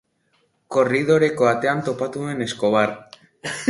[0.75, 3.01] Korridoreko atean topatu nuen Escobar.